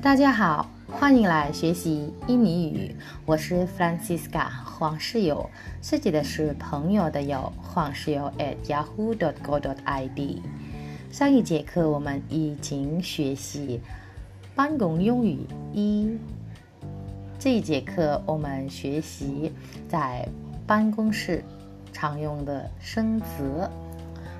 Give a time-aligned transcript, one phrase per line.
[0.00, 2.94] 大家好，欢迎来学习印尼语。
[3.26, 5.50] 我是 Francisca 黄世友，
[5.82, 10.36] 设计的是朋友的友黄世友 at yahoo.co.id。
[11.10, 13.80] 上一节课我们已经学习
[14.54, 16.16] 办公用语一，
[17.36, 19.52] 这一节课我们学习
[19.88, 20.28] 在
[20.64, 21.42] 办公室
[21.92, 23.68] 常用的生词。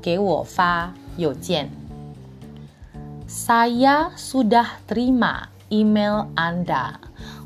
[0.00, 1.86] 给我发邮件
[3.26, 7.02] Saya sudah terima email Anda.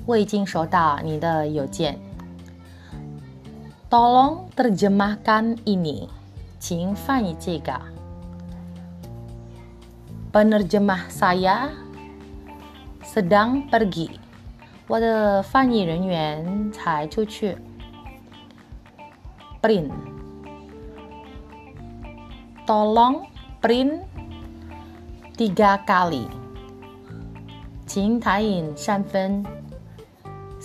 [0.07, 1.99] 我已经收到你的邮件。
[3.91, 6.09] Tolong terjemahkan ini.
[6.59, 7.73] 请翻译这个。
[10.33, 11.71] Penerjemah saya
[13.03, 14.11] sedang pergi.
[14.87, 17.57] 我的翻译人员才出去。
[19.61, 19.91] Print.
[22.67, 23.27] Tolong
[23.61, 24.07] print
[25.37, 26.41] tiga kali.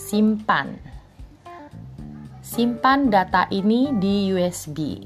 [0.01, 0.67] Simpan.
[2.41, 5.05] Simpan data ini di USB.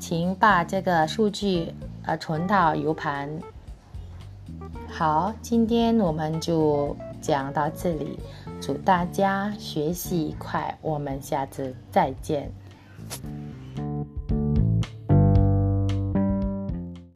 [0.00, 1.72] 请把这个数据
[2.04, 3.30] 呃存到 U 盘。
[4.88, 8.18] 好，今天我们就讲到这里，
[8.60, 12.50] 祝大家学习愉快，我们下次再见。